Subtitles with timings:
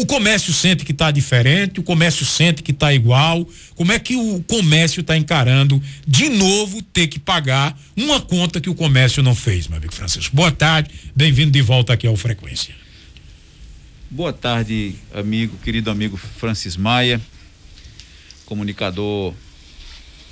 [0.00, 3.44] O comércio sente que está diferente, o comércio sente que está igual.
[3.74, 8.70] Como é que o comércio está encarando de novo ter que pagar uma conta que
[8.70, 10.36] o comércio não fez, meu amigo Francisco?
[10.36, 12.72] Boa tarde, bem-vindo de volta aqui ao Frequência.
[14.08, 17.20] Boa tarde, amigo, querido amigo Francis Maia,
[18.46, 19.34] comunicador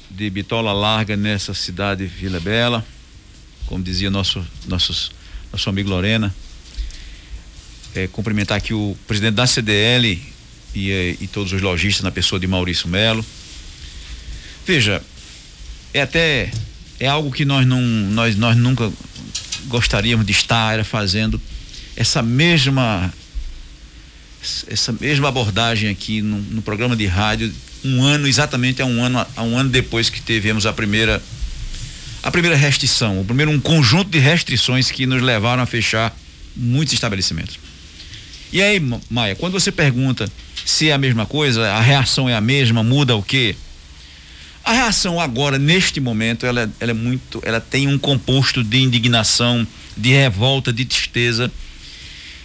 [0.08, 2.86] de Bitola Larga nessa cidade Vila Bela,
[3.66, 5.10] como dizia nosso, nossos,
[5.52, 6.32] nosso amigo Lorena
[7.96, 10.22] é, cumprimentar aqui o presidente da CDL
[10.74, 13.24] e, é, e todos os lojistas na pessoa de Maurício Melo.
[14.66, 15.02] Veja,
[15.94, 16.50] é até
[17.00, 18.92] é algo que nós não nós, nós nunca
[19.66, 21.40] gostaríamos de estar fazendo
[21.96, 23.12] essa mesma
[24.68, 27.52] essa mesma abordagem aqui no, no, programa de rádio
[27.84, 31.22] um ano exatamente há um ano há um ano depois que tivemos a primeira
[32.22, 36.16] a primeira restrição o primeiro um conjunto de restrições que nos levaram a fechar
[36.54, 37.65] muitos estabelecimentos
[38.52, 40.30] e aí, Maia, quando você pergunta
[40.64, 43.54] se é a mesma coisa, a reação é a mesma, muda o quê?
[44.64, 49.64] A reação agora, neste momento, ela, ela é muito, ela tem um composto de indignação,
[49.96, 51.50] de revolta, de tristeza,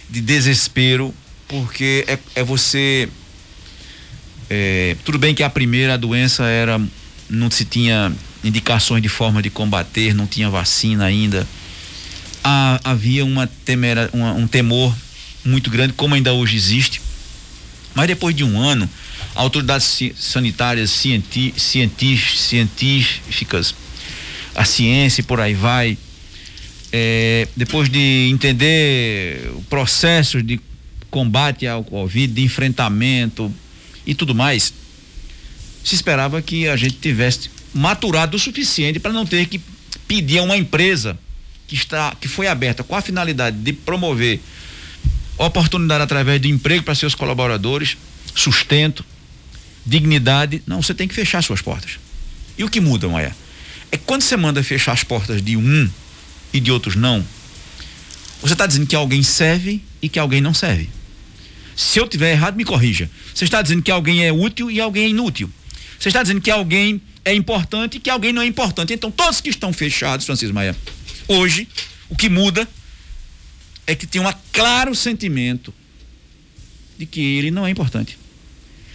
[0.08, 1.12] de desespero,
[1.48, 3.08] porque é, é você.
[4.48, 6.80] É, tudo bem que a primeira doença era.
[7.28, 8.12] não se tinha
[8.44, 11.44] indicações de forma de combater, não tinha vacina ainda.
[12.44, 14.94] Ah, havia uma temera, uma, um temor
[15.44, 17.00] muito grande, como ainda hoje existe.
[17.94, 18.88] Mas depois de um ano,
[19.34, 23.74] autoridades sanitárias, cienti, científicas,
[24.54, 25.98] a ciência e por aí vai,
[26.92, 30.60] é, depois de entender o processo de
[31.10, 33.52] combate ao Covid, de enfrentamento
[34.06, 34.72] e tudo mais,
[35.82, 39.60] se esperava que a gente tivesse maturado o suficiente para não ter que
[40.06, 41.18] pedir a uma empresa
[41.66, 44.40] que está que foi aberta com a finalidade de promover
[45.38, 47.96] oportunidade através do emprego para seus colaboradores,
[48.34, 49.04] sustento,
[49.84, 50.62] dignidade.
[50.66, 51.98] Não, você tem que fechar suas portas.
[52.56, 53.34] E o que muda, Maia?
[53.90, 55.90] É que quando você manda fechar as portas de um
[56.52, 57.24] e de outros não,
[58.40, 60.88] você está dizendo que alguém serve e que alguém não serve.
[61.76, 63.10] Se eu tiver errado, me corrija.
[63.34, 65.50] Você está dizendo que alguém é útil e alguém é inútil.
[65.98, 68.92] Você está dizendo que alguém é importante e que alguém não é importante.
[68.92, 70.76] Então, todos que estão fechados, Francisco Maia,
[71.28, 71.68] hoje,
[72.08, 72.68] o que muda
[73.92, 75.72] é que tem um claro sentimento
[76.98, 78.18] de que ele não é importante,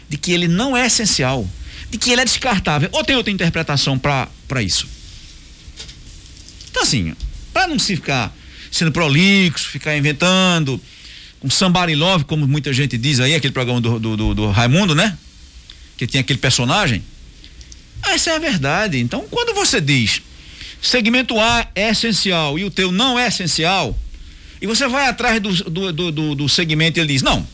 [0.10, 1.48] de que ele não é essencial,
[1.90, 2.90] de que ele é descartável.
[2.92, 4.88] Ou tem outra interpretação para isso?
[6.70, 7.16] Então, assim,
[7.54, 8.36] para não se ficar
[8.72, 10.82] sendo prolixo, ficar inventando,
[11.40, 14.96] com somebody love, como muita gente diz aí, aquele programa do, do, do, do Raimundo,
[14.96, 15.18] né?
[15.96, 17.04] Que tinha aquele personagem.
[18.02, 19.00] Ah, essa é a verdade.
[19.00, 20.22] Então, quando você diz
[20.82, 23.98] segmento A é essencial e o teu não é essencial,
[24.62, 27.48] e você vai atrás do, do, do, do segmento e ele diz: não,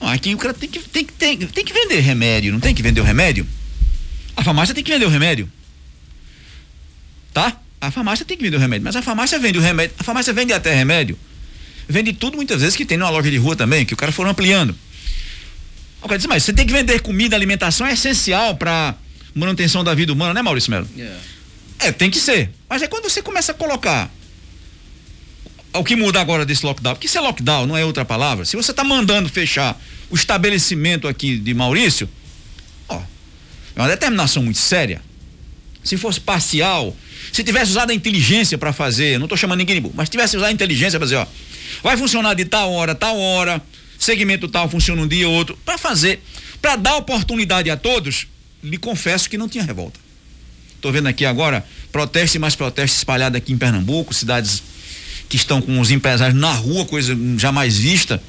[0.00, 3.00] aqui o cara tem que, tem, tem, tem que vender remédio, não tem que vender
[3.00, 3.46] o remédio?
[4.36, 5.50] A farmácia tem que vender o remédio.
[7.32, 7.56] Tá?
[7.80, 10.32] A farmácia tem que vender o remédio, mas a farmácia vende o remédio, a farmácia
[10.32, 11.18] vende até remédio.
[11.88, 14.26] Vende tudo muitas vezes que tem numa loja de rua também, que o cara for
[14.26, 14.74] ampliando.
[16.02, 18.94] O cara diz, mas você tem que vender comida, alimentação é essencial para
[19.34, 20.88] manutenção da vida humana, né, Maurício Melo?
[20.96, 21.20] Yeah.
[21.78, 22.50] É, tem que ser.
[22.68, 24.10] Mas é quando você começa a colocar
[25.76, 26.94] o que muda agora desse lockdown?
[26.94, 28.44] Porque isso é lockdown, não é outra palavra.
[28.44, 32.08] Se você está mandando fechar o estabelecimento aqui de Maurício,
[32.88, 33.00] ó,
[33.74, 35.02] é uma determinação muito séria.
[35.82, 36.96] Se fosse parcial,
[37.32, 40.48] se tivesse usado a inteligência para fazer, não estou chamando ninguém de mas tivesse usado
[40.48, 41.26] a inteligência para fazer, ó,
[41.82, 43.62] vai funcionar de tal hora, tal hora,
[43.98, 46.22] segmento tal funciona um dia, outro, para fazer,
[46.60, 48.26] para dar oportunidade a todos,
[48.62, 50.00] lhe confesso que não tinha revolta.
[50.74, 54.62] Estou vendo aqui agora protesto e mais protesto espalhado aqui em Pernambuco, cidades
[55.28, 58.22] que estão com os empresários na rua, coisa jamais vista,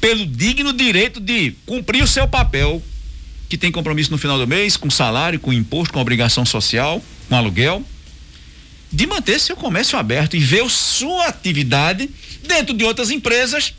[0.00, 2.82] pelo digno direito de cumprir o seu papel,
[3.48, 7.36] que tem compromisso no final do mês, com salário, com imposto, com obrigação social, com
[7.36, 7.84] aluguel,
[8.90, 12.08] de manter seu comércio aberto e ver sua atividade
[12.46, 13.74] dentro de outras empresas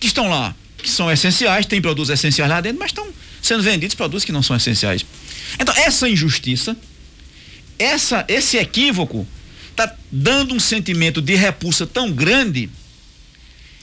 [0.00, 3.06] que estão lá, que são essenciais, tem produtos essenciais lá dentro, mas estão
[3.42, 5.04] sendo vendidos produtos que não são essenciais.
[5.58, 6.76] Então, essa injustiça,
[7.78, 9.26] essa, esse equívoco
[9.82, 12.68] está dando um sentimento de repulsa tão grande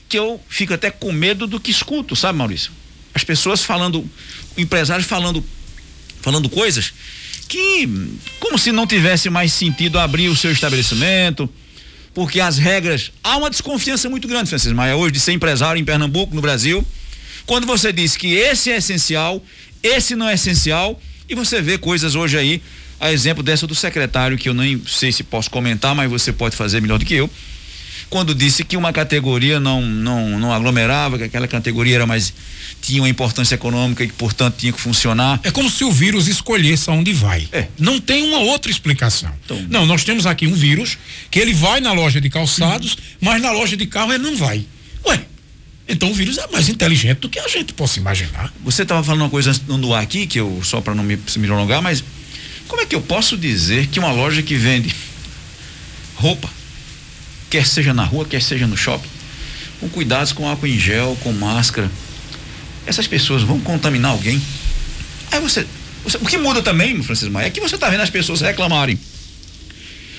[0.09, 2.71] que eu fico até com medo do que escuto, sabe, Maurício?
[3.13, 4.07] As pessoas falando,
[4.57, 5.43] empresários falando,
[6.21, 6.93] falando coisas
[7.47, 7.87] que,
[8.39, 11.49] como se não tivesse mais sentido abrir o seu estabelecimento,
[12.13, 13.11] porque as regras.
[13.23, 16.85] Há uma desconfiança muito grande, Francisco Maia, hoje, de ser empresário em Pernambuco, no Brasil.
[17.45, 19.43] Quando você diz que esse é essencial,
[19.83, 20.99] esse não é essencial,
[21.29, 22.61] e você vê coisas hoje aí
[23.05, 26.55] a exemplo dessa do secretário, que eu nem sei se posso comentar, mas você pode
[26.55, 27.29] fazer melhor do que eu.
[28.09, 32.33] quando disse que uma categoria não, não, não aglomerava, que aquela categoria era mais
[32.81, 35.39] tinha uma importância econômica e que, portanto, tinha que funcionar.
[35.43, 37.47] É como se o vírus escolhesse aonde vai.
[37.51, 37.67] É.
[37.79, 39.31] Não tem uma outra explicação.
[39.43, 40.97] Então, não, nós temos aqui um vírus
[41.31, 42.99] que ele vai na loja de calçados, uhum.
[43.21, 44.65] mas na loja de carro ele não vai.
[45.07, 45.25] Ué,
[45.87, 48.53] então o vírus é mais inteligente do que a gente possa imaginar.
[48.63, 51.47] Você estava falando uma coisa no ar aqui, que eu, só para não me, me
[51.47, 52.03] prolongar, mas
[52.67, 54.93] como é que eu posso dizer que uma loja que vende
[56.15, 56.49] roupa,
[57.49, 59.09] quer seja na rua, quer seja no shopping,
[59.79, 61.89] com cuidados com álcool em gel, com máscara,
[62.85, 64.41] essas pessoas vão contaminar alguém?
[65.31, 65.65] Aí você,
[66.03, 68.99] você o que muda também, Francisco Maia, é que você está vendo as pessoas reclamarem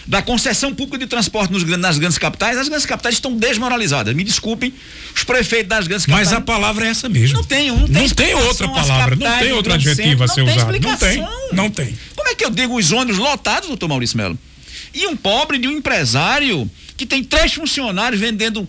[0.07, 4.15] da concessão pública de transporte nos, nas grandes capitais, as grandes capitais estão desmoralizadas.
[4.15, 4.73] Me desculpem,
[5.15, 6.29] os prefeitos das grandes capitais.
[6.29, 7.39] Mas a palavra é essa mesmo.
[7.39, 10.73] Não tem, não tem, não tem outra palavra, não tem outro adjetivo a ser usado.
[10.81, 11.99] Não tem, não tem.
[12.15, 14.39] Como é que eu digo os ônibus lotados, doutor Maurício Melo?
[14.95, 18.67] E um pobre de um empresário que tem três funcionários vendendo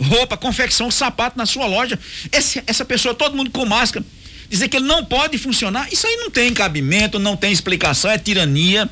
[0.00, 1.98] roupa, confecção, sapato na sua loja.
[2.32, 4.04] Esse, essa pessoa, todo mundo com máscara,
[4.50, 8.18] dizer que ele não pode funcionar, isso aí não tem cabimento, não tem explicação, é
[8.18, 8.90] tirania.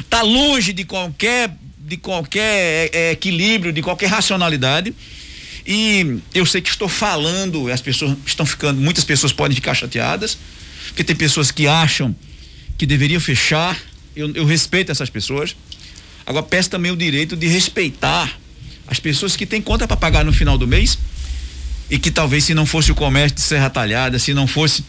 [0.00, 4.94] Está longe de qualquer, de qualquer é, é, equilíbrio, de qualquer racionalidade.
[5.66, 10.38] E eu sei que estou falando, as pessoas estão ficando, muitas pessoas podem ficar chateadas,
[10.88, 12.14] porque tem pessoas que acham
[12.78, 13.76] que deveriam fechar.
[14.14, 15.56] Eu, eu respeito essas pessoas.
[16.24, 18.38] Agora peço também o direito de respeitar
[18.86, 20.98] as pessoas que têm conta para pagar no final do mês
[21.90, 24.84] e que talvez se não fosse o comércio de Serra Talhada, se não fosse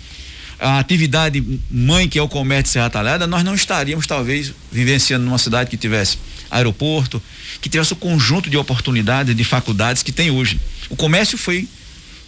[0.59, 5.25] a atividade mãe que é o comércio de Serra Talhada, nós não estaríamos talvez vivenciando
[5.25, 6.17] numa cidade que tivesse
[6.49, 7.21] aeroporto,
[7.61, 10.59] que tivesse o conjunto de oportunidades, de faculdades que tem hoje.
[10.89, 11.67] O comércio foi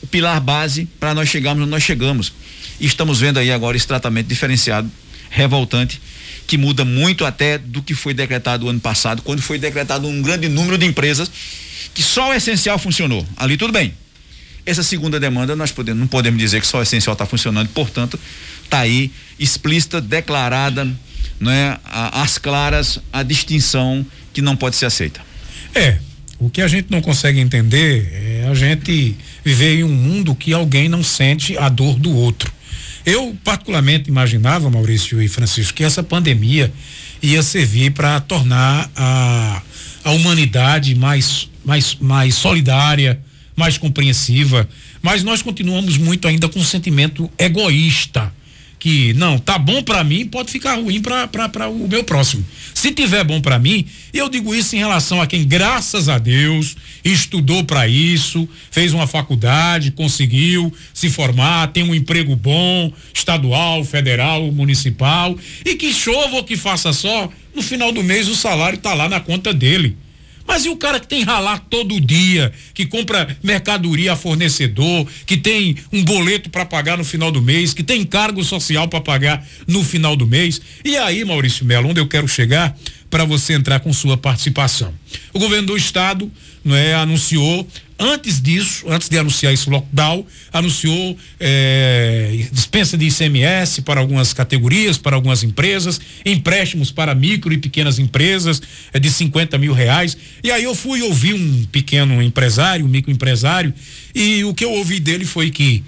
[0.02, 2.32] o pilar base para nós chegarmos onde nós chegamos.
[2.80, 4.90] E estamos vendo aí agora esse tratamento diferenciado,
[5.30, 6.02] revoltante,
[6.48, 10.22] que muda muito até do que foi decretado o ano passado, quando foi decretado um
[10.22, 11.30] grande número de empresas
[11.94, 13.26] que só o essencial funcionou.
[13.36, 13.94] Ali tudo bem.
[14.70, 18.20] Essa segunda demanda nós podemos, não podemos dizer que só o essencial está funcionando, portanto,
[18.64, 20.88] está aí explícita, declarada,
[21.40, 25.22] né, às claras a distinção que não pode ser aceita.
[25.74, 25.98] É,
[26.38, 30.54] o que a gente não consegue entender é a gente viver em um mundo que
[30.54, 32.54] alguém não sente a dor do outro.
[33.04, 36.72] Eu particularmente imaginava, Maurício e Francisco, que essa pandemia
[37.24, 39.64] ia servir para tornar a,
[40.04, 43.20] a humanidade mais, mais, mais solidária,
[43.60, 44.68] mais compreensiva,
[45.02, 48.34] mas nós continuamos muito ainda com um sentimento egoísta
[48.80, 52.46] que não tá bom para mim pode ficar ruim para o meu próximo.
[52.74, 56.78] Se tiver bom para mim eu digo isso em relação a quem graças a Deus
[57.04, 64.50] estudou para isso fez uma faculdade conseguiu se formar tem um emprego bom estadual federal
[64.52, 68.94] municipal e que chova ou que faça só no final do mês o salário está
[68.94, 69.98] lá na conta dele
[70.50, 75.38] mas e o cara que tem ralar todo dia, que compra mercadoria a fornecedor, que
[75.38, 79.48] tem um boleto para pagar no final do mês, que tem cargo social para pagar
[79.68, 80.60] no final do mês?
[80.84, 82.76] E aí, Maurício Melo, onde eu quero chegar
[83.12, 84.92] para você entrar com sua participação?
[85.32, 86.32] O governo do estado,
[86.66, 87.68] não é, anunciou
[88.02, 94.98] Antes disso, antes de anunciar esse lockdown, anunciou eh, dispensa de ICMS para algumas categorias,
[94.98, 98.62] para algumas empresas, empréstimos para micro e pequenas empresas
[98.94, 100.18] eh, de 50 mil reais.
[100.42, 103.74] E aí eu fui ouvir um pequeno empresário, um microempresário,
[104.16, 105.84] e o que eu ouvi dele foi que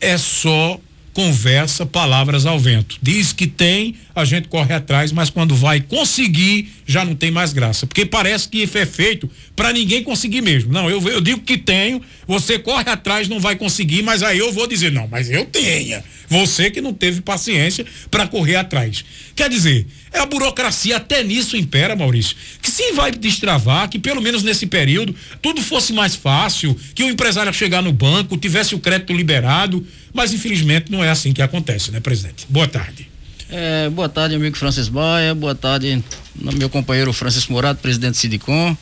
[0.00, 0.80] é só
[1.12, 2.96] conversa, palavras ao vento.
[3.02, 7.52] Diz que tem, a gente corre atrás, mas quando vai conseguir, já não tem mais
[7.52, 7.86] graça.
[7.86, 10.72] Porque parece que é feito para ninguém conseguir mesmo.
[10.72, 14.52] Não, eu, eu digo que tenho, você corre atrás, não vai conseguir, mas aí eu
[14.52, 16.02] vou dizer, não, mas eu tenha.
[16.28, 19.04] Você que não teve paciência para correr atrás.
[19.34, 22.36] Quer dizer, é a burocracia até nisso impera, Maurício.
[22.60, 27.08] Que se vai destravar, que pelo menos nesse período tudo fosse mais fácil, que o
[27.08, 31.90] empresário chegar no banco, tivesse o crédito liberado, mas infelizmente não é assim que acontece,
[31.90, 32.46] né, presidente?
[32.48, 33.08] Boa tarde.
[33.50, 35.34] É, boa tarde, amigo Francis Baia.
[35.34, 38.76] Boa tarde, meu companheiro Francisco Morato, presidente do Sidicom.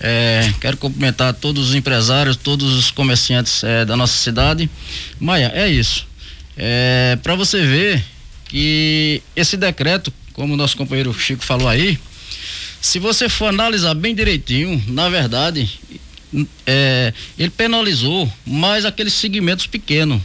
[0.00, 4.68] É, quero cumprimentar todos os empresários, todos os comerciantes é, da nossa cidade.
[5.20, 6.08] Maia, é isso.
[6.56, 8.04] É, Para você ver
[8.48, 11.96] que esse decreto, como o nosso companheiro Chico falou aí,
[12.80, 15.70] se você for analisar bem direitinho, na verdade,
[16.66, 20.20] é, ele penalizou mais aqueles segmentos pequenos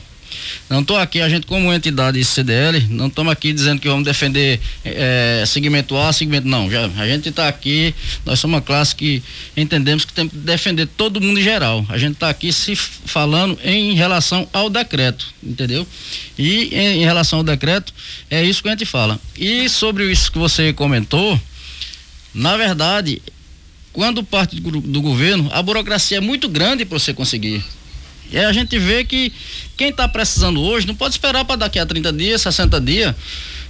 [0.70, 4.60] não estou aqui, a gente como entidade CDL, não estamos aqui dizendo que vamos defender
[4.84, 6.70] é, segmento A, segmento não.
[6.70, 7.94] Já, a gente está aqui,
[8.26, 9.22] nós somos uma classe que
[9.56, 11.86] entendemos que tem que defender todo mundo em geral.
[11.90, 15.88] A gente está aqui se falando em relação ao decreto, entendeu?
[16.38, 17.94] E em, em relação ao decreto,
[18.30, 19.20] é isso que a gente fala.
[19.38, 21.40] E sobre isso que você comentou,
[22.34, 23.22] na verdade,
[23.94, 27.64] quando parte do, do governo, a burocracia é muito grande para você conseguir.
[28.32, 29.32] E aí a gente vê que
[29.78, 33.16] quem está precisando hoje não pode esperar para daqui a 30 dias, 60 dias.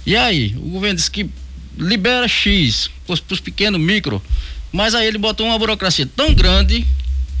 [0.04, 1.28] E aí, o governo diz que
[1.76, 4.22] libera X para os pequenos micro,
[4.72, 6.86] mas aí ele botou uma burocracia tão grande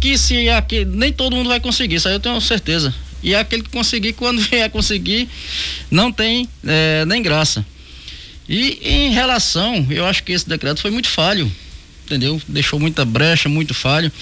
[0.00, 2.94] que se aqui, nem todo mundo vai conseguir, isso aí eu tenho certeza.
[3.22, 5.28] E é aquele que conseguir, quando vier conseguir,
[5.90, 7.64] não tem é, nem graça.
[8.48, 11.50] E em relação, eu acho que esse decreto foi muito falho,
[12.04, 12.40] entendeu?
[12.46, 14.12] Deixou muita brecha, muito falho.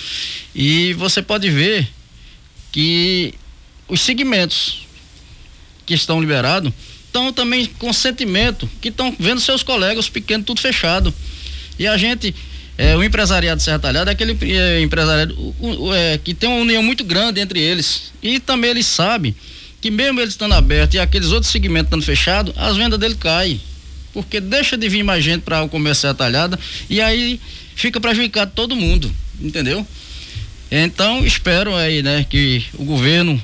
[0.55, 1.87] E você pode ver
[2.75, 3.33] que
[3.87, 4.85] os segmentos
[5.87, 6.73] que estão liberados
[7.07, 11.15] estão também com sentimento, que estão vendo seus colegas pequenos tudo fechado.
[11.79, 12.35] E a gente,
[12.77, 16.49] é, o empresariado de Serra Talhada é aquele é, empresariado o, o, é, que tem
[16.49, 18.13] uma união muito grande entre eles.
[18.21, 19.37] E também eles sabem
[19.81, 23.61] que mesmo eles estando abertos e aqueles outros segmentos estando fechados, as vendas dele caem
[24.13, 26.59] porque deixa de vir mais gente para o comércio atalhada
[26.91, 27.41] e aí
[27.77, 29.87] fica prejudicado todo mundo, entendeu?
[30.77, 33.41] Então espero aí, né, que o governo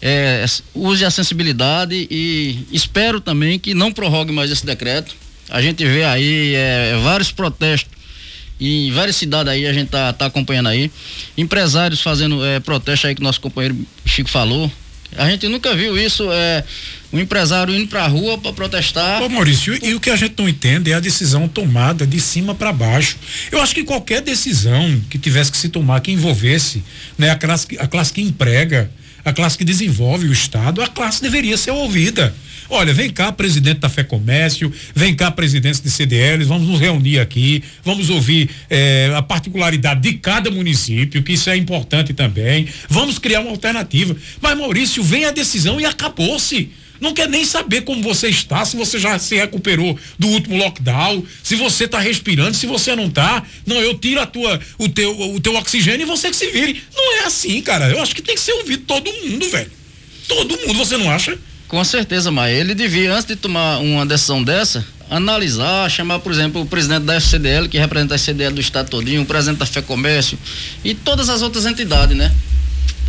[0.00, 5.16] é, use a sensibilidade e espero também que não prorrogue mais esse decreto.
[5.50, 7.92] A gente vê aí é, vários protestos
[8.60, 10.88] em várias cidades aí a gente tá, tá acompanhando aí
[11.36, 14.70] empresários fazendo é, protesto aí que nosso companheiro Chico falou
[15.16, 16.64] a gente nunca viu isso, é,
[17.14, 19.22] um empresário indo para a rua para protestar.
[19.22, 22.56] Ô Maurício, e o que a gente não entende é a decisão tomada de cima
[22.56, 23.16] para baixo.
[23.52, 26.82] Eu acho que qualquer decisão que tivesse que se tomar que envolvesse
[27.16, 28.90] né, a, classe, a classe que emprega,
[29.24, 32.34] a classe que desenvolve o Estado, a classe deveria ser ouvida.
[32.68, 37.20] Olha, vem cá, presidente da Fé Comércio, vem cá, presidente de CDLs, vamos nos reunir
[37.20, 42.66] aqui, vamos ouvir eh, a particularidade de cada município, que isso é importante também.
[42.88, 44.16] Vamos criar uma alternativa.
[44.40, 46.70] Mas, Maurício, vem a decisão e acabou-se.
[47.04, 51.22] Não quer nem saber como você está, se você já se recuperou do último lockdown,
[51.42, 53.42] se você está respirando, se você não está.
[53.66, 56.82] Não, eu tiro a tua, o teu, o teu oxigênio e você que se vire.
[56.96, 57.90] Não é assim, cara.
[57.90, 59.70] Eu acho que tem que ser ouvido todo mundo, velho.
[60.26, 61.38] Todo mundo, você não acha?
[61.68, 66.62] Com certeza, mas ele devia, antes de tomar uma decisão dessa, analisar, chamar, por exemplo,
[66.62, 70.38] o presidente da FCDL, que representa a FCDL do Estado todinho, o presidente da FEComércio
[70.82, 72.32] e todas as outras entidades, né?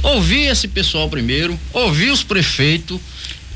[0.04, 3.00] Ouvir esse pessoal primeiro, ouvir os prefeitos,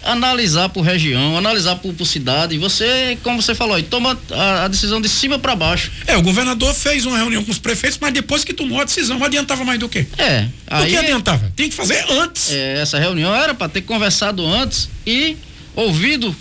[0.03, 2.55] analisar por região, analisar por, por cidade.
[2.55, 5.91] E você, como você falou, aí, toma a, a decisão de cima para baixo.
[6.07, 9.23] É, o governador fez uma reunião com os prefeitos, mas depois que tomou a decisão,
[9.23, 10.07] adiantava mais do quê?
[10.17, 10.47] É.
[10.71, 11.51] O que adiantava?
[11.55, 12.51] Tem que fazer antes.
[12.51, 15.37] É, essa reunião era para ter conversado antes e
[15.75, 16.35] ouvido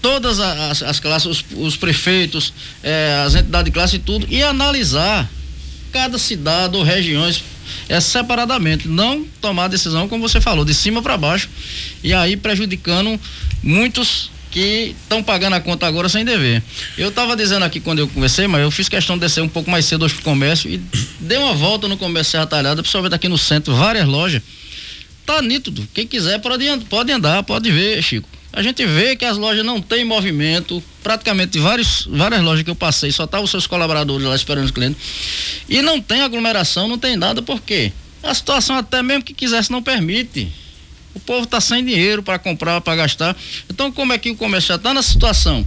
[0.00, 2.52] todas as, as classes, os, os prefeitos,
[2.82, 5.30] é, as entidades de classe e tudo, e analisar
[5.92, 7.44] cada cidade ou regiões
[7.88, 11.48] é separadamente, não tomar decisão, como você falou, de cima para baixo,
[12.02, 13.20] e aí prejudicando
[13.62, 16.62] muitos que estão pagando a conta agora sem dever.
[16.98, 19.70] Eu estava dizendo aqui quando eu conversei, mas eu fiz questão de descer um pouco
[19.70, 20.80] mais cedo hoje pro comércio e
[21.18, 24.42] dei uma volta no comércio atalhado, principalmente aqui no centro, várias lojas.
[25.24, 25.88] Tá nítido.
[25.94, 28.28] Quem quiser pode, pode andar, pode ver, Chico.
[28.52, 32.74] A gente vê que as lojas não têm movimento, praticamente vários, várias lojas que eu
[32.74, 35.00] passei, só estavam os seus colaboradores lá esperando os clientes.
[35.68, 37.92] E não tem aglomeração, não tem nada, por quê?
[38.22, 40.52] A situação até mesmo que quisesse não permite.
[41.14, 43.36] O povo está sem dinheiro para comprar, para gastar.
[43.70, 45.66] Então como é que o comércio já está na situação?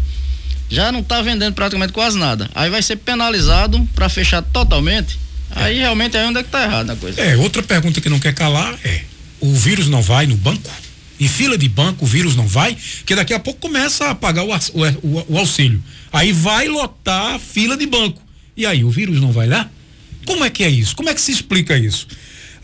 [0.69, 2.49] Já não está vendendo praticamente quase nada.
[2.53, 5.19] Aí vai ser penalizado para fechar totalmente.
[5.51, 7.21] Aí realmente é onde é que está errado a coisa.
[7.21, 9.03] É, outra pergunta que não quer calar é:
[9.39, 10.69] o vírus não vai no banco?
[11.19, 14.43] Em fila de banco o vírus não vai, que daqui a pouco começa a pagar
[14.43, 15.81] o, o, o auxílio.
[16.11, 18.21] Aí vai lotar a fila de banco.
[18.57, 19.69] E aí, o vírus não vai lá?
[20.25, 20.95] Como é que é isso?
[20.95, 22.07] Como é que se explica isso?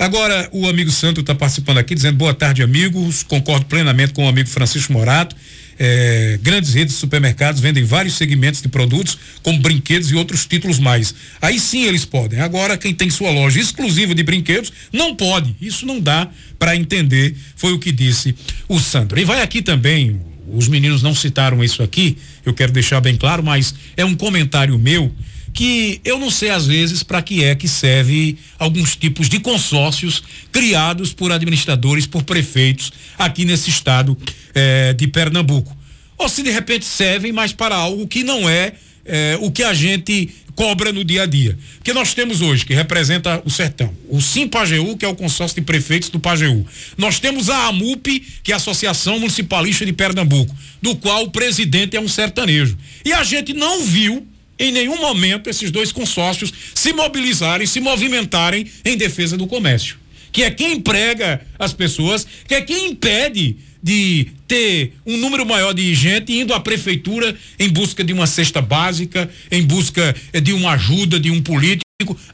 [0.01, 3.21] Agora, o amigo Santo está participando aqui, dizendo boa tarde, amigos.
[3.21, 5.35] Concordo plenamente com o amigo Francisco Morato.
[5.77, 10.79] É, grandes redes de supermercados vendem vários segmentos de produtos, como brinquedos e outros títulos
[10.79, 11.13] mais.
[11.39, 12.39] Aí sim eles podem.
[12.39, 15.55] Agora, quem tem sua loja exclusiva de brinquedos, não pode.
[15.61, 16.27] Isso não dá
[16.57, 18.33] para entender, foi o que disse
[18.67, 19.19] o Sandro.
[19.19, 20.19] E vai aqui também,
[20.51, 24.79] os meninos não citaram isso aqui, eu quero deixar bem claro, mas é um comentário
[24.79, 25.11] meu
[25.53, 30.23] que eu não sei às vezes para que é que serve alguns tipos de consórcios
[30.51, 34.17] criados por administradores, por prefeitos aqui nesse estado
[34.53, 35.75] eh, de Pernambuco.
[36.17, 38.73] Ou se de repente servem, mas para algo que não é
[39.05, 41.57] eh, o que a gente cobra no dia a dia.
[41.83, 45.55] Que nós temos hoje, que representa o sertão, o Sim Pajeú, que é o consórcio
[45.55, 46.65] de prefeitos do Pajeú.
[46.97, 51.97] Nós temos a AMUP, que é a Associação Municipalista de Pernambuco, do qual o presidente
[51.97, 52.77] é um sertanejo.
[53.03, 54.27] E a gente não viu
[54.61, 59.97] em nenhum momento esses dois consórcios se mobilizarem, se movimentarem em defesa do comércio.
[60.31, 65.73] Que é quem emprega as pessoas, que é quem impede de ter um número maior
[65.73, 70.73] de gente indo à prefeitura em busca de uma cesta básica, em busca de uma
[70.73, 71.81] ajuda de um político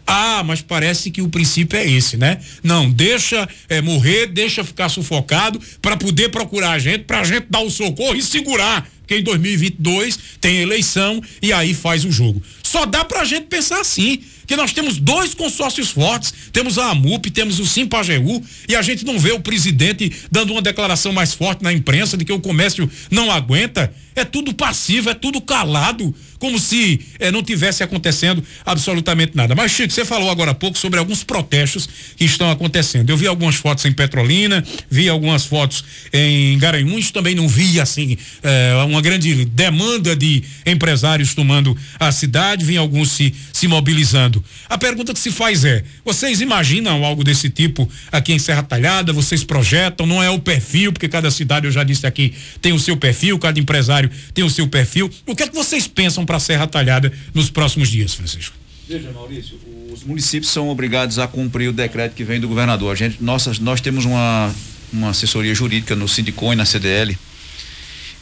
[0.05, 2.39] Ah, mas parece que o princípio é esse, né?
[2.63, 7.48] Não, deixa é, morrer, deixa ficar sufocado para poder procurar a gente, para a gente
[7.50, 8.88] dar o socorro e segurar.
[9.07, 12.43] Porque em 2022 tem eleição e aí faz o jogo.
[12.61, 17.31] Só dá pra gente pensar assim que nós temos dois consórcios fortes, temos a AMUP,
[17.31, 21.63] temos o Simpajeú, e a gente não vê o presidente dando uma declaração mais forte
[21.63, 23.93] na imprensa de que o comércio não aguenta.
[24.15, 29.56] É tudo passivo, é tudo calado, como se eh, não tivesse acontecendo absolutamente nada.
[29.56, 33.10] Mas, Chico, você falou agora há pouco sobre alguns protestos que estão acontecendo.
[33.10, 38.17] Eu vi algumas fotos em Petrolina, vi algumas fotos em Garanhuns, também não vi, assim,
[38.44, 44.44] eh, uma grande demanda de empresários tomando a cidade, vi alguns se, se mobilizando.
[44.70, 49.12] A pergunta que se faz é: vocês imaginam algo desse tipo aqui em Serra Talhada?
[49.13, 50.06] Vocês projetam?
[50.06, 53.39] Não é o perfil, porque cada cidade, eu já disse aqui, tem o seu perfil,
[53.39, 55.10] cada empresário tem o seu perfil.
[55.25, 58.55] O que é que vocês pensam para Serra Talhada nos próximos dias, Francisco?
[58.88, 59.60] Veja, Maurício,
[59.91, 62.91] os municípios são obrigados a cumprir o decreto que vem do governador.
[62.91, 64.53] A gente, nossas, nós temos uma,
[64.93, 67.17] uma assessoria jurídica no Sindicom e na CDL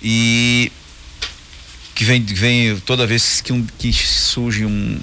[0.02, 0.72] e
[1.94, 5.00] que vem, vem toda vez que, um, que surge um,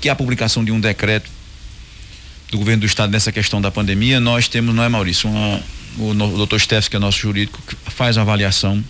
[0.00, 1.30] que a publicação de um decreto
[2.50, 5.62] do governo do estado nessa questão da pandemia, nós temos, não é Maurício, uma,
[5.98, 8.82] o, o doutor Steffs, que é nosso jurídico, faz uma avaliação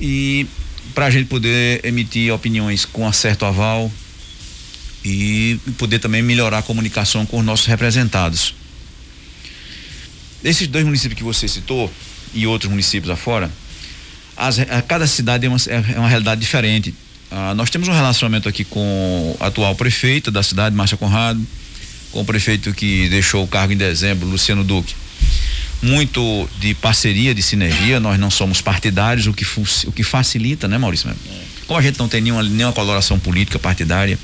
[0.00, 0.46] e
[0.94, 3.90] para a gente poder emitir opiniões com acerto aval
[5.04, 8.54] e poder também melhorar a comunicação com os nossos representados.
[10.44, 11.92] Esses dois municípios que você citou
[12.34, 13.50] e outros municípios afora,
[14.36, 16.94] as, a, cada cidade é uma, é uma realidade diferente.
[17.30, 21.44] Ah, nós temos um relacionamento aqui com a atual prefeita da cidade, Márcia Conrado,
[22.10, 24.94] com o prefeito que deixou o cargo em dezembro, Luciano Duque.
[25.82, 29.44] Muito de parceria, de sinergia, nós não somos partidários, o que,
[29.86, 31.12] o que facilita, né, Maurício?
[31.66, 34.18] Como a gente não tem nenhuma, nenhuma coloração política partidária,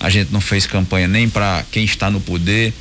[0.00, 2.72] a gente não fez campanha nem para quem está no poder,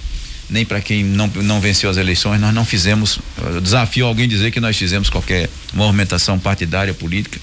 [0.50, 3.20] nem para quem não, não venceu as eleições, nós não fizemos.
[3.62, 7.40] desafio alguém dizer que nós fizemos qualquer movimentação partidária, política.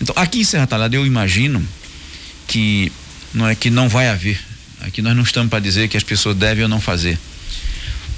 [0.00, 1.66] Então, aqui em Serra Talhada, eu imagino
[2.46, 2.92] que
[3.32, 4.38] não é que não vai haver.
[4.82, 7.18] Aqui nós não estamos para dizer que as pessoas devem ou não fazer.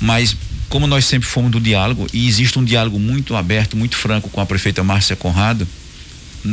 [0.01, 0.37] Mas,
[0.69, 4.41] como nós sempre fomos do diálogo, e existe um diálogo muito aberto, muito franco com
[4.41, 5.67] a prefeita Márcia Conrado,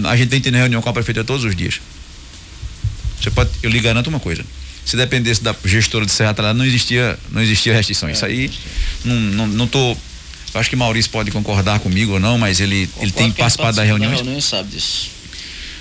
[0.05, 1.81] a gente tem que ter reunião com a prefeita todos os dias.
[3.21, 4.43] Você pode, eu lhe garanto uma coisa.
[4.85, 8.09] Se dependesse da gestora de Serra Talhada, não existia, não existia restrição.
[8.09, 8.51] Isso aí,
[9.05, 9.95] não, não, não tô
[10.53, 13.87] eu acho que Maurício pode concordar comigo ou não, mas ele, ele tem participado das
[13.87, 14.17] reuniões.
[14.17, 15.09] Da reunião sabe disso.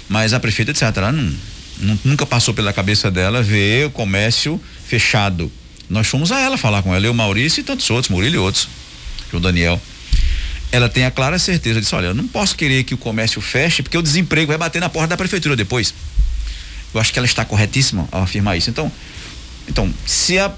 [0.08, 1.34] Mas a prefeita de Serra não,
[1.78, 5.52] não, nunca passou pela cabeça dela ver o comércio fechado.
[5.92, 8.66] Nós fomos a ela falar com ela, eu, Maurício e tantos outros, Murilo e outros,
[9.30, 9.80] João Daniel.
[10.72, 13.82] Ela tem a clara certeza disso, olha, eu não posso querer que o comércio feche,
[13.82, 15.92] porque o desemprego vai bater na porta da prefeitura depois.
[16.94, 18.70] Eu acho que ela está corretíssima ao afirmar isso.
[18.70, 18.90] Então,
[19.68, 20.50] então se, a,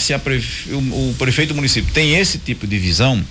[0.00, 0.78] se a prefe, o,
[1.10, 3.24] o prefeito do município tem esse tipo de visão,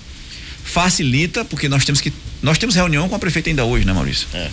[0.64, 2.10] facilita, porque nós temos que.
[2.42, 4.26] Nós temos reunião com a prefeita ainda hoje, né, Maurício?
[4.32, 4.48] É.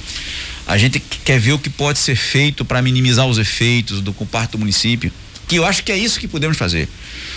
[0.67, 4.58] A gente quer ver o que pode ser feito para minimizar os efeitos do comparto
[4.58, 5.12] do município.
[5.51, 6.87] Que eu acho que é isso que podemos fazer.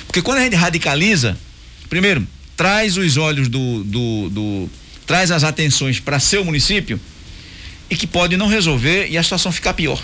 [0.06, 1.36] Porque quando a gente radicaliza,
[1.90, 2.24] primeiro,
[2.56, 3.82] traz os olhos do.
[3.82, 4.70] do, do
[5.04, 7.00] traz as atenções para seu município
[7.90, 10.00] e que pode não resolver e a situação ficar pior.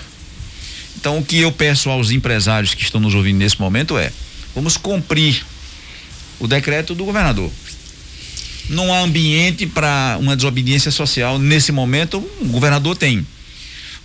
[0.96, 4.10] Então, o que eu peço aos empresários que estão nos ouvindo nesse momento é:
[4.56, 5.46] vamos cumprir
[6.40, 7.48] o decreto do governador
[8.68, 12.18] não há ambiente para uma desobediência social nesse momento.
[12.40, 13.24] O governador tem.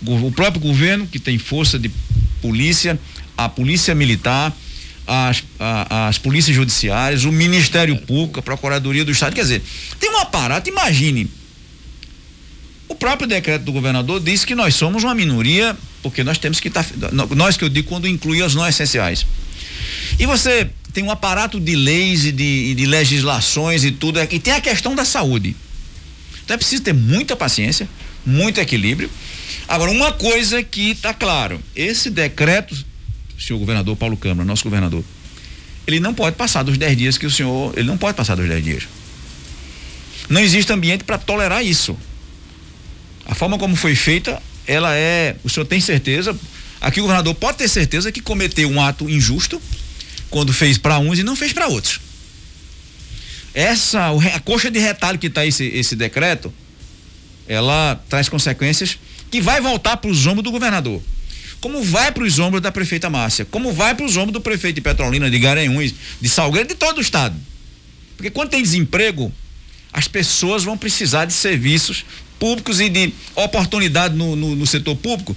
[0.04, 1.90] O próprio governo, que tem força de
[2.40, 2.98] polícia,
[3.36, 4.56] a polícia militar,
[5.06, 9.34] as, a, as polícias judiciárias, o Ministério Público, a Procuradoria do Estado.
[9.34, 9.62] Quer dizer,
[10.00, 11.30] tem um aparato, imagine.
[12.88, 16.68] O próprio decreto do governador diz que nós somos uma minoria, porque nós temos que
[16.68, 16.84] estar.
[16.84, 19.26] Tá, nós que eu digo quando inclui os não essenciais.
[20.18, 24.54] E você tem um aparato de leis e de, de legislações e tudo, e tem
[24.54, 25.54] a questão da saúde.
[26.44, 27.88] Então é preciso ter muita paciência,
[28.24, 29.10] muito equilíbrio.
[29.66, 32.85] Agora, uma coisa que está claro: esse decreto,
[33.38, 35.04] senhor governador Paulo Câmara, nosso governador,
[35.86, 37.72] ele não pode passar dos 10 dias que o senhor.
[37.76, 38.88] Ele não pode passar dos 10 dias.
[40.28, 41.96] Não existe ambiente para tolerar isso.
[43.24, 45.36] A forma como foi feita, ela é.
[45.44, 46.36] O senhor tem certeza?
[46.80, 49.62] Aqui o governador pode ter certeza que cometeu um ato injusto
[50.28, 52.00] quando fez para uns e não fez para outros.
[53.54, 56.52] Essa, a coxa de retalho que está esse, esse decreto,
[57.48, 58.98] ela traz consequências
[59.30, 61.00] que vai voltar para os ombros do governador.
[61.66, 64.76] Como vai para os ombros da prefeita Márcia, como vai para os ombros do prefeito
[64.76, 67.34] de Petrolina, de Garanhuns, de Salgueiro, de todo o estado.
[68.16, 69.32] Porque quando tem desemprego,
[69.92, 72.04] as pessoas vão precisar de serviços
[72.38, 75.34] públicos e de oportunidade no, no, no setor público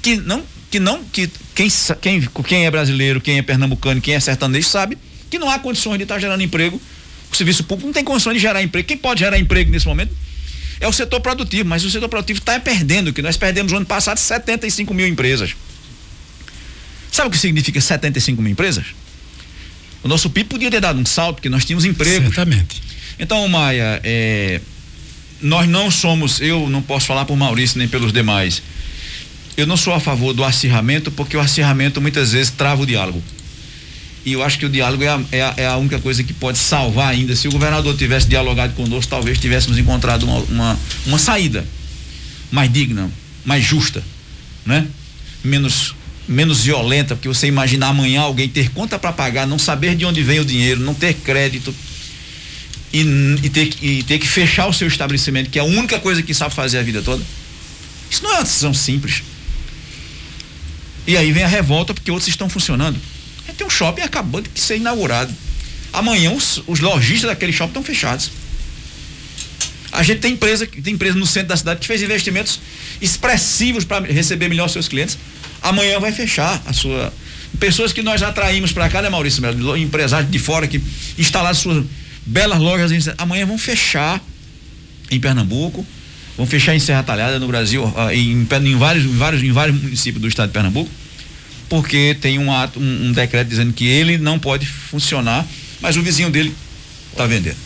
[0.00, 1.68] que não que não que quem,
[2.00, 4.96] quem, quem é brasileiro, quem é pernambucano, quem é sertanejo sabe
[5.28, 6.80] que não há condições de estar gerando emprego.
[7.32, 8.86] O serviço público não tem condições de gerar emprego.
[8.86, 10.14] Quem pode gerar emprego nesse momento
[10.78, 13.86] é o setor produtivo, mas o setor produtivo está perdendo, que nós perdemos no ano
[13.86, 15.56] passado 75 mil empresas.
[17.12, 18.86] Sabe o que significa 75 mil empresas?
[20.02, 22.24] O nosso PIB podia ter dado um salto, porque nós tínhamos emprego.
[22.24, 22.82] Certamente.
[23.18, 24.60] Então, Maia, é,
[25.42, 28.62] nós não somos, eu não posso falar por Maurício nem pelos demais.
[29.56, 33.22] Eu não sou a favor do acirramento, porque o acirramento muitas vezes trava o diálogo.
[34.24, 36.32] E eu acho que o diálogo é a, é a, é a única coisa que
[36.32, 37.36] pode salvar ainda.
[37.36, 41.66] Se o governador tivesse dialogado conosco, talvez tivéssemos encontrado uma, uma, uma saída
[42.50, 43.10] mais digna,
[43.44, 44.02] mais justa,
[44.64, 44.86] né?
[45.44, 45.94] Menos
[46.28, 50.22] menos violenta, porque você imaginar amanhã alguém ter conta para pagar, não saber de onde
[50.22, 51.74] vem o dinheiro, não ter crédito
[52.92, 53.00] e,
[53.42, 56.34] e, ter, e ter que fechar o seu estabelecimento, que é a única coisa que
[56.34, 57.22] sabe fazer a vida toda.
[58.10, 59.22] Isso não é uma decisão simples.
[61.06, 62.98] E aí vem a revolta porque outros estão funcionando.
[63.56, 65.34] Tem um shopping acabando de ser inaugurado.
[65.92, 68.30] Amanhã os, os lojistas daquele shopping estão fechados.
[69.90, 72.60] A gente tem empresa, tem empresa no centro da cidade que fez investimentos
[73.00, 75.18] expressivos para receber melhor seus clientes.
[75.62, 77.12] Amanhã vai fechar a sua.
[77.60, 79.42] Pessoas que nós atraímos para cá, né, Maurício?
[79.76, 80.80] Empresários de fora que
[81.18, 81.84] instalaram suas
[82.26, 83.08] belas lojas.
[83.18, 84.20] Amanhã vão fechar
[85.10, 85.86] em Pernambuco,
[86.36, 89.80] vão fechar em Serra Talhada, no Brasil, ah, em, em, vários, em, vários, em vários
[89.80, 90.90] municípios do estado de Pernambuco
[91.72, 95.46] porque tem um, ato, um, um decreto dizendo que ele não pode funcionar,
[95.80, 96.54] mas o vizinho dele
[97.10, 97.56] está vendendo.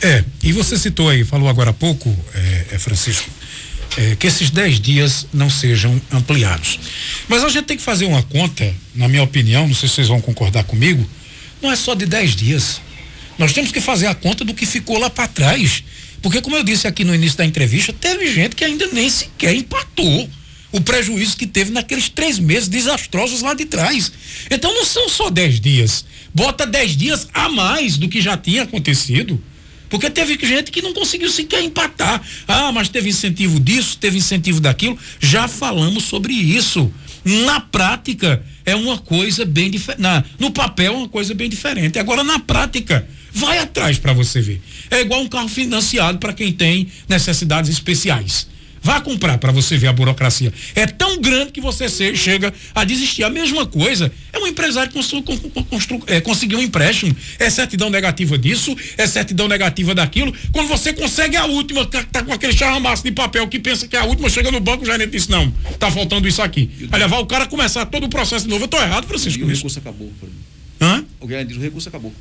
[0.00, 3.28] É, e você citou aí, falou agora há pouco, é, é Francisco,
[3.96, 6.78] é, que esses 10 dias não sejam ampliados.
[7.28, 10.08] Mas a gente tem que fazer uma conta, na minha opinião, não sei se vocês
[10.08, 11.08] vão concordar comigo,
[11.62, 12.80] não é só de 10 dias.
[13.38, 15.82] Nós temos que fazer a conta do que ficou lá para trás.
[16.22, 19.54] Porque, como eu disse aqui no início da entrevista, teve gente que ainda nem sequer
[19.54, 20.28] empatou
[20.72, 24.10] o prejuízo que teve naqueles três meses desastrosos lá de trás.
[24.50, 26.04] Então não são só dez dias.
[26.34, 29.40] Bota dez dias a mais do que já tinha acontecido.
[29.94, 32.20] Porque teve gente que não conseguiu sequer empatar.
[32.48, 34.98] Ah, mas teve incentivo disso, teve incentivo daquilo.
[35.20, 36.92] Já falamos sobre isso.
[37.24, 40.02] Na prática, é uma coisa bem diferente.
[40.36, 41.96] No papel, é uma coisa bem diferente.
[41.96, 44.60] Agora, na prática, vai atrás para você ver.
[44.90, 48.48] É igual um carro financiado para quem tem necessidades especiais.
[48.84, 50.52] Vá comprar para você ver a burocracia.
[50.74, 53.24] É tão grande que você chega a desistir.
[53.24, 57.16] A mesma coisa é um empresário que constru, constru, é, conseguiu um empréstimo.
[57.38, 60.34] É certidão negativa disso, é certidão negativa daquilo.
[60.52, 63.96] Quando você consegue a última, tá, tá com aquele charramaço de papel que pensa que
[63.96, 66.68] é a última, chega no banco, o gerente diz, não, tá faltando isso aqui.
[66.90, 68.64] Vai levar o cara a começar todo o processo de novo.
[68.64, 69.40] Eu tô errado, Francisco.
[69.40, 70.12] E o recurso acabou.
[70.78, 71.02] Hã?
[71.20, 72.12] O gerente diz, o recurso acabou.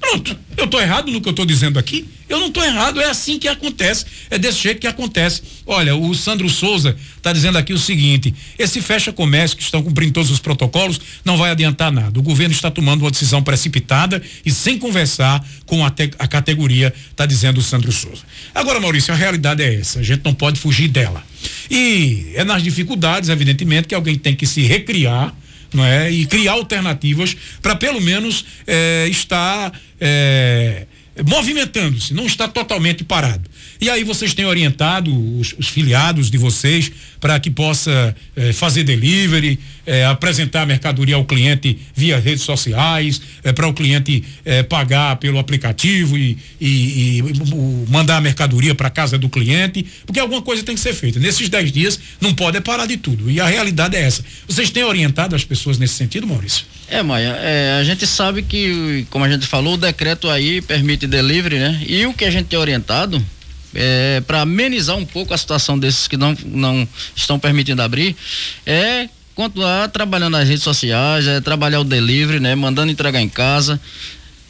[0.00, 0.38] Pronto.
[0.56, 2.08] Eu estou errado no que eu estou dizendo aqui?
[2.28, 4.04] Eu não estou errado, é assim que acontece.
[4.30, 5.42] É desse jeito que acontece.
[5.66, 10.12] Olha, o Sandro Souza está dizendo aqui o seguinte: esse fecha comércio que estão cumprindo
[10.12, 12.18] todos os protocolos não vai adiantar nada.
[12.18, 17.24] O governo está tomando uma decisão precipitada e sem conversar com a, a categoria, está
[17.26, 18.22] dizendo o Sandro Souza.
[18.54, 20.00] Agora, Maurício, a realidade é essa.
[20.00, 21.22] A gente não pode fugir dela.
[21.70, 25.34] E é nas dificuldades, evidentemente, que alguém tem que se recriar
[25.72, 26.10] não é?
[26.10, 30.86] E criar alternativas para pelo menos é, estar é,
[31.26, 33.48] movimentando-se, não está totalmente parado.
[33.80, 38.82] E aí vocês têm orientado os, os filiados de vocês para que possa eh, fazer
[38.82, 44.24] delivery, eh, apresentar a mercadoria ao cliente via redes sociais, eh, para o cliente
[44.68, 47.22] pagar pelo aplicativo e, e, e
[47.88, 51.20] mandar a mercadoria para casa do cliente, porque alguma coisa tem que ser feita.
[51.20, 53.30] Nesses 10 dias não pode parar de tudo.
[53.30, 54.24] E a realidade é essa.
[54.48, 56.64] Vocês têm orientado as pessoas nesse sentido, Maurício?
[56.88, 61.06] É, Maia, é, a gente sabe que, como a gente falou, o decreto aí permite
[61.06, 61.82] delivery, né?
[61.86, 63.22] E o que a gente tem orientado
[63.74, 68.16] é, para amenizar um pouco a situação desses que não, não estão permitindo abrir,
[68.66, 72.54] é continuar trabalhando nas redes sociais, é trabalhar o delivery, né?
[72.54, 73.80] Mandando entregar em casa.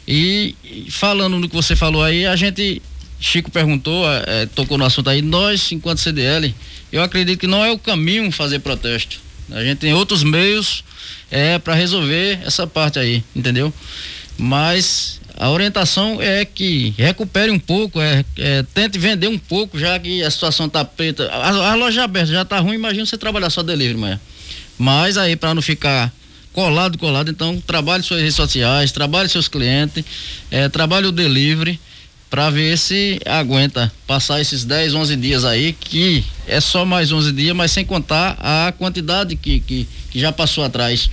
[0.07, 0.55] E,
[0.91, 2.81] falando no que você falou aí, a gente,
[3.21, 6.55] Chico perguntou, é, é tocou no assunto aí, nós, enquanto CDL,
[6.91, 9.21] eu acredito que não é o caminho fazer protesto.
[9.51, 10.83] A gente tem outros meios
[11.31, 13.73] é para resolver essa parte aí, entendeu?
[14.39, 19.97] Mas a orientação é que recupere um pouco, é, é tente vender um pouco, já
[19.97, 21.29] que a situação está preta.
[21.31, 24.19] A, a, loja aberta já está ruim, imagina você trabalhar só delivery, mas.
[24.77, 26.13] Mas aí para não ficar
[26.53, 30.05] colado, colado, então trabalhe suas redes sociais, trabalhe seus clientes,
[30.51, 31.79] é, trabalhe o delivery
[32.29, 37.31] para ver se aguenta passar esses 10, 11 dias aí, que é só mais 11
[37.31, 41.09] dias, mas sem contar a quantidade que, que, que já passou atrás.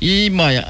[0.00, 0.66] E, Maia,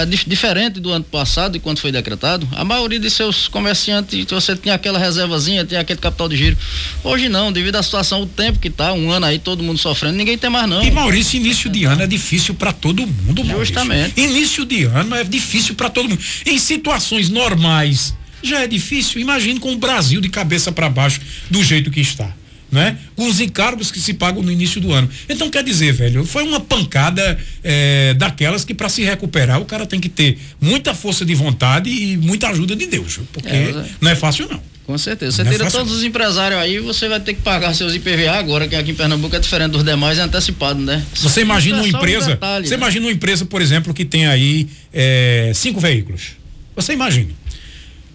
[0.00, 4.56] é diferente do ano passado, e quando foi decretado, a maioria de seus comerciantes, você
[4.56, 6.56] tinha aquela reservazinha, tinha aquele capital de giro.
[7.04, 10.16] Hoje não, devido à situação, o tempo que tá, um ano aí, todo mundo sofrendo,
[10.16, 10.82] ninguém tem mais não.
[10.82, 13.74] E Maurício, início de ano é difícil para todo mundo, Maurício.
[13.74, 14.20] Justamente.
[14.20, 16.20] Início de ano é difícil para todo mundo.
[16.44, 19.20] Em situações normais, já é difícil.
[19.20, 22.39] Imagine com o Brasil de cabeça para baixo, do jeito que está
[22.70, 22.98] né?
[23.16, 25.08] Com os encargos que se pagam no início do ano.
[25.28, 29.86] Então quer dizer, velho, foi uma pancada é, daquelas que para se recuperar o cara
[29.86, 34.10] tem que ter muita força de vontade e muita ajuda de Deus, porque é, não
[34.10, 34.60] é fácil não.
[34.90, 35.44] Com certeza.
[35.44, 38.66] Você tira é todos os empresários aí, você vai ter que pagar seus IPVA agora,
[38.66, 41.04] que aqui em Pernambuco é diferente dos demais, é antecipado, né?
[41.14, 42.82] Você imagina uma empresa, detalhe, você né?
[42.82, 46.32] imagina uma empresa, por exemplo, que tem aí é, cinco veículos.
[46.74, 47.30] Você imagina.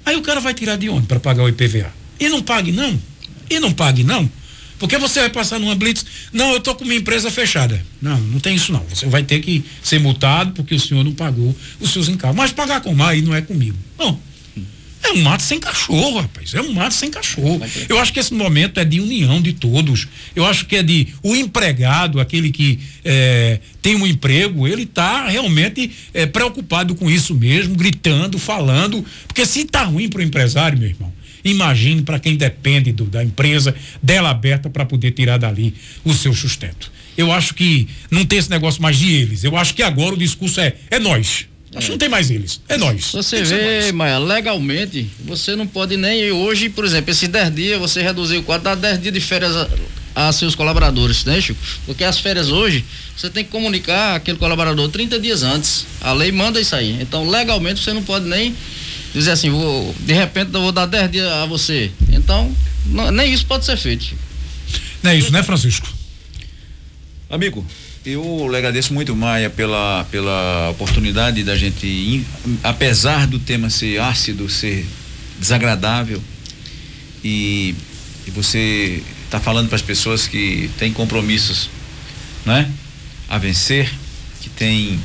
[0.05, 1.93] Aí o cara vai tirar de onde para pagar o IPVA?
[2.19, 2.99] E não pague não.
[3.49, 4.29] E não pague não.
[4.77, 7.83] Porque você vai passar numa blitz, não, eu tô com minha empresa fechada.
[8.01, 8.83] Não, não tem isso não.
[8.89, 12.38] Você vai ter que ser multado porque o senhor não pagou os seus encargos.
[12.38, 13.77] Mas pagar com mais não é comigo.
[13.97, 14.19] Não.
[15.05, 16.53] É um mato sem cachorro, rapaz.
[16.55, 17.61] É um mato sem cachorro.
[17.88, 20.07] Eu acho que esse momento é de união de todos.
[20.35, 25.27] Eu acho que é de o empregado, aquele que é, tem um emprego, ele está
[25.27, 29.05] realmente é, preocupado com isso mesmo, gritando, falando.
[29.27, 31.13] Porque se está ruim para o empresário, meu irmão,
[31.45, 36.34] Imagine para quem depende do, da empresa, dela aberta para poder tirar dali o seu
[36.34, 36.91] sustento.
[37.15, 39.43] Eu acho que não tem esse negócio mais de eles.
[39.43, 41.47] Eu acho que agora o discurso é é nós.
[41.75, 42.62] Acho que não tem mais eles.
[42.69, 43.12] É nós.
[43.12, 48.01] Você vê, Maia, legalmente, você não pode nem hoje, por exemplo, esses 10 dias, você
[48.01, 49.67] reduzir o quadro, dá 10 dias de férias a,
[50.15, 51.60] a, seus colaboradores, né, Chico?
[51.86, 55.86] Porque as férias hoje, você tem que comunicar aquele colaborador 30 dias antes.
[55.99, 56.97] A lei manda isso aí.
[57.01, 58.55] Então, legalmente, você não pode nem
[59.19, 61.91] dizer assim, vou, de repente eu vou dar 10 dias a você.
[62.10, 62.54] Então,
[62.86, 64.15] não, nem isso pode ser feito.
[65.01, 65.88] Não é isso, né, Francisco?
[67.30, 67.65] Amigo,
[68.06, 72.23] eu lhe agradeço muito, Maia, pela, pela oportunidade da gente,
[72.63, 74.86] apesar do tema ser ácido, ser
[75.39, 76.21] desagradável,
[77.23, 77.73] e,
[78.28, 81.69] e você está falando para as pessoas que têm compromissos,
[82.45, 82.69] né?
[83.28, 83.91] A vencer,
[84.41, 84.99] que tem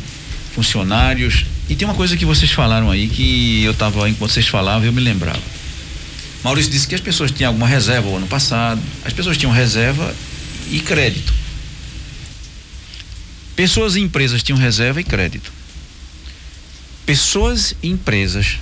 [0.54, 4.84] funcionários e tem uma coisa que vocês falaram aí que eu estava, enquanto vocês falavam,
[4.84, 5.40] eu me lembrava.
[6.42, 10.12] Maurício disse que as pessoas tinham alguma reserva o ano passado, as pessoas tinham reserva
[10.68, 11.32] e crédito.
[13.54, 15.52] Pessoas e empresas tinham reserva e crédito.
[17.06, 18.58] Pessoas e empresas,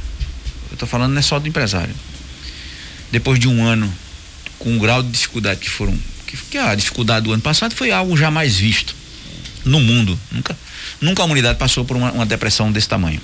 [0.69, 1.95] eu estou falando não é só do empresário.
[3.11, 3.91] Depois de um ano
[4.59, 7.91] com um grau de dificuldade que foram, que, que a dificuldade do ano passado foi
[7.91, 8.95] algo jamais visto
[9.65, 10.19] no mundo.
[10.31, 10.57] Nunca,
[11.01, 13.21] Nunca a humanidade passou por uma, uma depressão desse tamanho.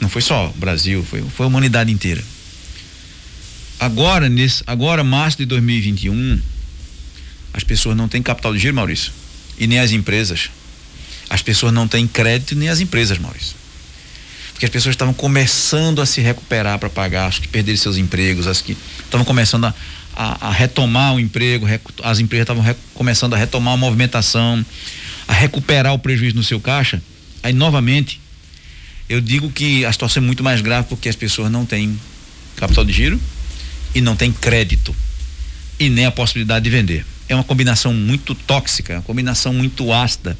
[0.00, 2.22] Não foi só o Brasil, foi, foi a humanidade inteira.
[3.78, 6.40] Agora, nesse, agora, março de 2021,
[7.52, 9.12] as pessoas não têm capital de giro, Maurício.
[9.58, 10.50] E nem as empresas.
[11.28, 13.56] As pessoas não têm crédito, nem as empresas, Maurício.
[14.52, 18.46] Porque as pessoas estavam começando a se recuperar para pagar, as que perderam seus empregos,
[18.46, 19.74] as que estavam começando a,
[20.22, 21.66] a, a retomar o emprego,
[22.04, 24.62] as empresas estavam começando a retomar a movimentação
[25.26, 27.00] a recuperar o prejuízo no seu caixa,
[27.42, 28.20] aí novamente
[29.08, 31.98] eu digo que a situação é muito mais grave porque as pessoas não têm
[32.54, 33.18] capital de giro
[33.94, 34.94] e não têm crédito
[35.78, 37.06] e nem a possibilidade de vender.
[37.26, 40.36] É uma combinação muito tóxica, uma combinação muito ácida.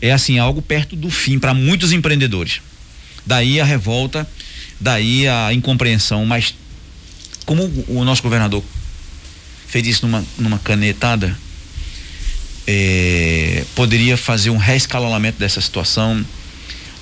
[0.00, 2.62] É assim, algo perto do fim para muitos empreendedores.
[3.26, 4.26] Daí a revolta,
[4.80, 6.54] daí a incompreensão, mas
[7.44, 8.64] como o nosso governador
[9.74, 11.36] fez isso numa, numa canetada,
[12.64, 16.24] é, poderia fazer um reescalonamento dessa situação.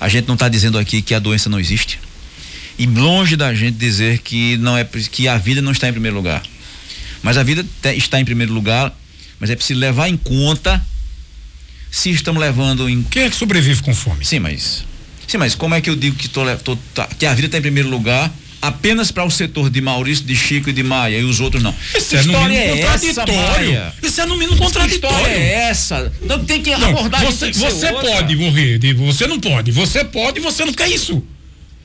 [0.01, 1.99] A gente não está dizendo aqui que a doença não existe.
[2.79, 6.17] E longe da gente dizer que não é que a vida não está em primeiro
[6.17, 6.41] lugar.
[7.21, 8.91] Mas a vida te, está em primeiro lugar,
[9.39, 10.83] mas é preciso levar em conta
[11.91, 14.25] se estamos levando em Quem é que sobrevive com fome?
[14.25, 14.83] Sim, mas
[15.27, 17.59] Sim, mas como é que eu digo que, tô, tô tá, que a vida está
[17.59, 21.23] em primeiro lugar apenas para o setor de Maurício, de Chico e de Maia e
[21.25, 21.75] os outros não.
[21.95, 23.73] Isso é no mínimo é contraditório.
[23.73, 25.25] Essa, Isso é no mínimo contraditório.
[25.25, 26.13] Que é essa?
[26.21, 29.71] Não tem que não, abordar Você, você pode morrer, você não pode.
[29.71, 31.21] Você pode e você não quer isso.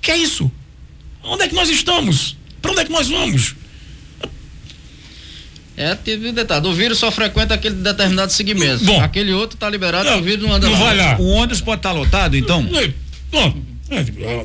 [0.00, 0.50] Quer isso?
[1.24, 2.36] Onde é que nós estamos?
[2.62, 3.56] Para onde é que nós vamos?
[5.76, 6.66] É, teve um detalhe.
[6.66, 8.84] O vírus só frequenta aquele determinado segmento.
[8.84, 10.86] Bom, aquele outro está liberado, não, o vírus não anda não lá.
[10.86, 11.16] Vai lá.
[11.18, 12.62] O ônibus pode estar tá lotado, então?
[13.30, 13.54] Bom, é,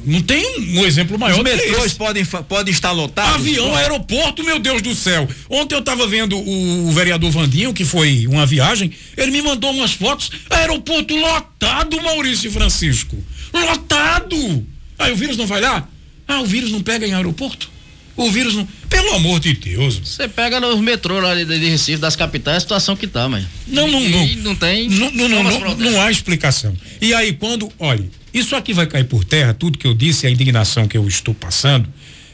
[0.05, 1.37] não tem um exemplo maior.
[1.37, 3.35] Os metrôs podem, podem estar lotados.
[3.35, 5.27] Avião, aeroporto, meu Deus do céu.
[5.49, 9.71] Ontem eu estava vendo o, o, vereador Vandinho, que foi uma viagem, ele me mandou
[9.71, 10.31] umas fotos.
[10.49, 13.17] Aeroporto lotado, Maurício Francisco.
[13.53, 14.65] Lotado!
[14.97, 15.87] Aí o vírus não vai lá?
[16.27, 17.69] Ah, o vírus não pega em aeroporto?
[18.15, 18.67] O vírus não.
[18.89, 19.99] Pelo amor de Deus.
[20.03, 23.45] Você pega nos metrô lá de, de Recife, das capitais, a situação que tá, mãe.
[23.67, 24.25] Não, não, não.
[24.25, 24.87] E não tem.
[24.87, 26.77] Não, não, não, não, não há explicação.
[27.01, 27.71] E aí, quando.
[27.79, 31.07] Olha, isso aqui vai cair por terra, tudo que eu disse, a indignação que eu
[31.07, 31.87] estou passando,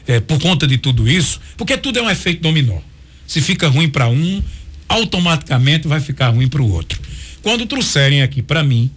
[0.06, 2.78] é, por conta de tudo isso, porque tudo é um efeito dominó.
[3.26, 4.42] Se fica ruim para um,
[4.88, 6.98] automaticamente vai ficar ruim para o outro.
[7.42, 8.90] Quando trouxerem aqui para mim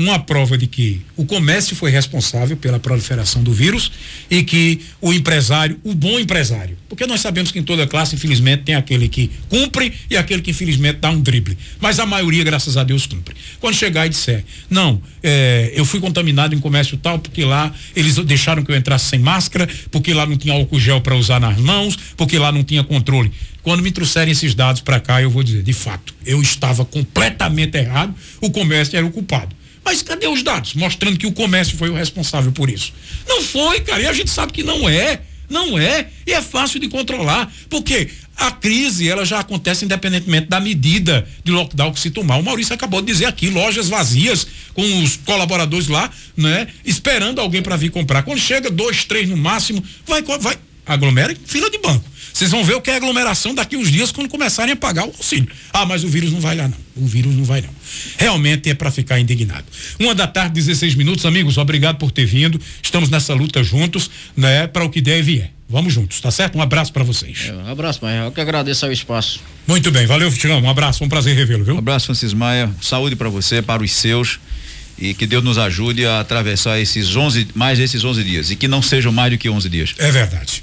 [0.00, 3.90] uma prova de que o comércio foi responsável pela proliferação do vírus
[4.30, 8.64] e que o empresário, o bom empresário, porque nós sabemos que em toda classe, infelizmente,
[8.64, 11.56] tem aquele que cumpre e aquele que infelizmente dá um drible.
[11.80, 13.34] Mas a maioria, graças a Deus, cumpre.
[13.60, 18.16] Quando chegar e disser, não, é, eu fui contaminado em comércio tal, porque lá eles
[18.16, 21.58] deixaram que eu entrasse sem máscara, porque lá não tinha álcool gel para usar nas
[21.58, 23.30] mãos, porque lá não tinha controle.
[23.62, 27.76] Quando me trouxerem esses dados para cá, eu vou dizer, de fato, eu estava completamente
[27.76, 29.59] errado, o comércio era o culpado.
[29.90, 32.92] Mas cadê os dados mostrando que o comércio foi o responsável por isso?
[33.26, 35.22] Não foi, cara, e a gente sabe que não é.
[35.48, 40.60] Não é, e é fácil de controlar, porque a crise ela já acontece independentemente da
[40.60, 42.36] medida de lockdown que se tomar.
[42.36, 47.60] O Maurício acabou de dizer aqui, lojas vazias com os colaboradores lá, né, esperando alguém
[47.60, 48.22] para vir comprar.
[48.22, 52.04] Quando chega dois, três no máximo, vai vai aglomera fila de banco.
[52.32, 55.08] Vocês vão ver o que é aglomeração daqui uns dias quando começarem a pagar o
[55.08, 55.48] auxílio.
[55.72, 56.76] Ah, mas o vírus não vai lá, não.
[56.96, 57.70] O vírus não vai, não.
[58.18, 59.64] Realmente é para ficar indignado.
[59.98, 61.58] Uma da tarde, 16 minutos, amigos.
[61.58, 62.60] Obrigado por ter vindo.
[62.82, 64.66] Estamos nessa luta juntos, né?
[64.66, 65.52] Para o que der e vier.
[65.68, 66.58] Vamos juntos, tá certo?
[66.58, 67.46] Um abraço para vocês.
[67.48, 68.22] É, um abraço, Maia.
[68.24, 69.40] Eu que agradeço o espaço.
[69.68, 70.60] Muito bem, valeu, Fitirão.
[70.60, 71.76] Um abraço, um prazer revê-lo, viu?
[71.76, 72.68] Um abraço, Francis Maia.
[72.82, 74.40] Saúde para você, para os seus
[74.98, 78.68] e que Deus nos ajude a atravessar esses 11, mais esses 11 dias e que
[78.68, 79.94] não sejam mais do que 11 dias.
[79.98, 80.62] É verdade.